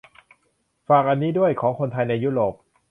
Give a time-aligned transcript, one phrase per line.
[0.87, 2.53] ฝากอันนี้ด้วย ของคนไทยในยุโรป